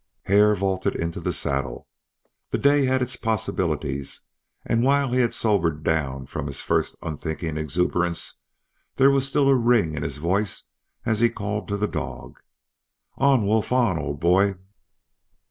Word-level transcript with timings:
Hare 0.23 0.55
vaulted 0.55 0.95
into 0.95 1.19
the 1.21 1.31
saddle. 1.31 1.87
The 2.49 2.57
day 2.57 2.85
had 2.85 3.03
its 3.03 3.15
possibilities, 3.15 4.23
and 4.65 4.81
while 4.81 5.13
he 5.13 5.19
had 5.19 5.31
sobered 5.35 5.83
down 5.83 6.25
from 6.25 6.47
his 6.47 6.59
first 6.59 6.95
unthinking 7.03 7.55
exuberance, 7.55 8.39
there 8.95 9.11
was 9.11 9.27
still 9.27 9.47
a 9.47 9.53
ring 9.53 9.93
in 9.93 10.01
his 10.01 10.17
voice 10.17 10.63
as 11.05 11.19
he 11.19 11.29
called 11.29 11.67
to 11.67 11.77
the 11.77 11.85
dog: 11.87 12.39
"On, 13.19 13.45
Wolf, 13.45 13.71
on, 13.71 13.99
old 13.99 14.19
boy!" 14.19 14.55